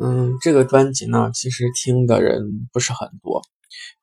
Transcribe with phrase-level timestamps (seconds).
[0.00, 3.42] 嗯，这个专辑呢，其实听的人不是很多，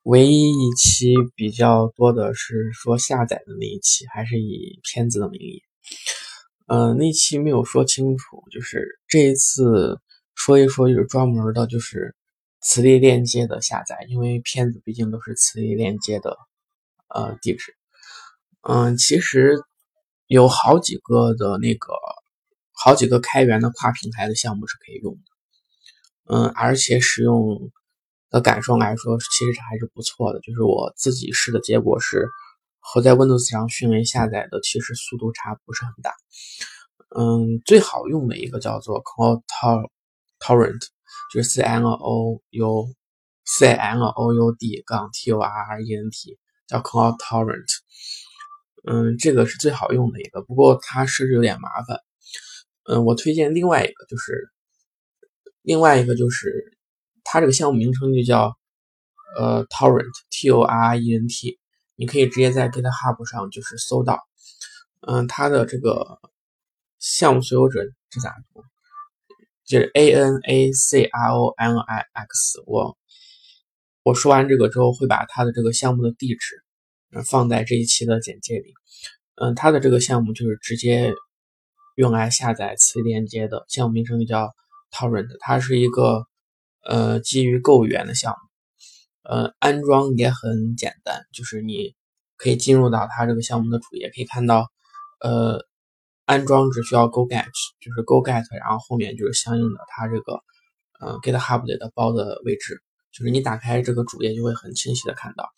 [0.04, 5.62] 唯一一期比较多的是说下载的那一期，还是以片子的名义。
[6.66, 9.98] 嗯，那期没有说清楚，就是这一次
[10.36, 12.14] 说一说，就是专门的，就是
[12.60, 16.36] 磁力链接的下载，因为片子毕竟都是磁力链接的
[17.08, 17.74] 呃地址。
[18.62, 19.56] 嗯，其实
[20.28, 21.92] 有好几个的那个，
[22.70, 25.29] 好几个开源的跨平台的项目是可以用的。
[26.32, 27.72] 嗯，而且使用
[28.30, 30.38] 的感受来说，其实还是不错的。
[30.40, 32.28] 就是我自己试的结果是，
[32.78, 36.14] 和在 Windows 上迅雷下载的其实速度差不是很大。
[37.18, 39.42] 嗯，最好用的一个叫做 Cloud
[40.38, 40.80] Torrent，
[41.34, 42.94] 就是 C N O U
[43.44, 46.38] C N O U D 杠 T O R R E N T，
[46.68, 47.66] 叫 Cloud Torrent。
[48.88, 51.98] 嗯，这个是最好用的一个，不过它设置有点麻烦。
[52.84, 54.52] 嗯，我推荐另外一个，就是。
[55.70, 56.76] 另外一个就是，
[57.22, 58.56] 它这个项目名称就叫
[59.38, 61.60] 呃 Torrent T O R E N T，
[61.94, 64.18] 你可以直接在 GitHub 上就是搜到，
[65.06, 66.18] 嗯，它的这个
[66.98, 68.64] 项目所有者这咋读？
[69.64, 72.64] 就是 A N A C R O N I X。
[72.66, 72.98] 我
[74.02, 76.64] 我说完这个之后，会把它的这个项目的地址
[77.24, 78.74] 放在这一期的简介里。
[79.36, 81.14] 嗯，它的这个项目就是直接
[81.94, 84.52] 用来下载磁力链接的，项目名称就叫。
[84.90, 86.26] Torrent，它是一个
[86.82, 91.94] 呃基于 Go 语言的项目，呃安装也很简单，就是你
[92.36, 94.68] 可以进入到它这个项目的主页，可以看到
[95.20, 95.64] 呃
[96.24, 97.46] 安装只需要 Go Get，
[97.80, 100.40] 就是 Go Get，然后后面就是相应的它这个
[101.00, 102.82] 呃 GitHub 里的包的位置，
[103.12, 105.48] 就是你打开这个主页就会很清晰的看到，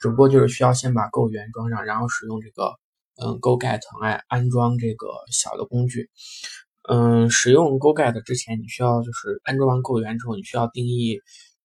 [0.00, 2.74] 只不过就是需要先把 Go 语言装上，然后使用这个
[3.16, 6.10] 嗯 Go Get 来安装这个小的工具。
[6.88, 11.18] 嗯，使用 Go Get 之前，你需要就是安装完 Go 源之后，你需要定义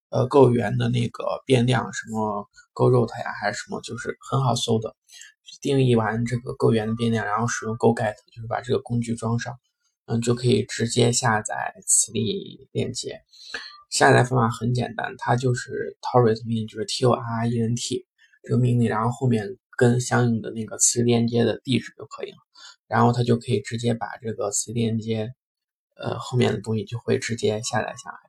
[0.09, 4.95] 呃 Go 源的那个变量，什么 Go Root 呀，还是什么，就是很好搜的。
[5.61, 9.57] 定义完这个 Go 源的变量，然后使用 Go Get，就是把这个工具装上，
[10.05, 13.19] 嗯，就可以直接下载磁力链接。
[13.89, 18.05] 下载方法很简单，它就是 Torrent 命令，就是 T O R E N T
[18.43, 22.37] 这个命令，然后后面跟相应的那个磁链接的地址就可以了。
[22.87, 25.31] 然后它就可以直接把这个磁链接，
[25.95, 28.28] 呃，后面的东西就会直接下载下来。